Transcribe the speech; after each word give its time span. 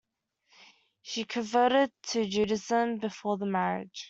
She 1.03 1.25
converted 1.25 1.91
to 2.07 2.25
Judaism 2.25 2.97
before 2.97 3.37
the 3.37 3.45
marriage. 3.45 3.99